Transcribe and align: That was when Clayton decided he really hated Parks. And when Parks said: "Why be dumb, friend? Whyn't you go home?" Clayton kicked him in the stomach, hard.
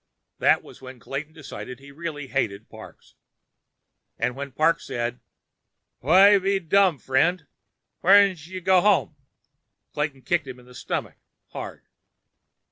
That 0.39 0.63
was 0.63 0.81
when 0.81 0.97
Clayton 0.99 1.33
decided 1.33 1.77
he 1.77 1.91
really 1.91 2.25
hated 2.25 2.69
Parks. 2.69 3.13
And 4.17 4.35
when 4.35 4.51
Parks 4.51 4.87
said: 4.87 5.19
"Why 5.99 6.39
be 6.39 6.57
dumb, 6.59 6.97
friend? 6.97 7.45
Whyn't 8.01 8.47
you 8.47 8.61
go 8.61 8.81
home?" 8.81 9.15
Clayton 9.93 10.23
kicked 10.23 10.47
him 10.47 10.59
in 10.59 10.65
the 10.65 10.73
stomach, 10.73 11.17
hard. 11.49 11.83